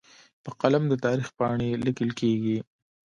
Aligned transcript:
په 0.43 0.49
قلم 0.61 0.83
د 0.87 0.93
تاریخ 1.05 1.27
پاڼې 1.37 1.69
لیکل 1.85 2.09
کېږي. 2.19 2.57